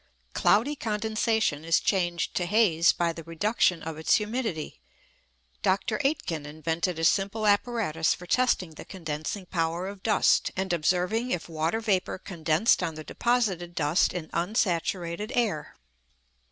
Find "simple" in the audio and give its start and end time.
7.03-7.45